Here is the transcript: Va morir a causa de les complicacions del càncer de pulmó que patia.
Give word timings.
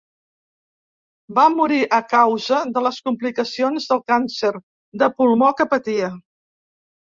Va 1.39 1.43
morir 1.57 1.81
a 1.97 1.99
causa 2.13 2.61
de 2.77 2.83
les 2.85 2.97
complicacions 3.09 3.87
del 3.93 4.03
càncer 4.13 4.53
de 5.03 5.11
pulmó 5.21 5.53
que 5.61 5.69
patia. 5.77 6.11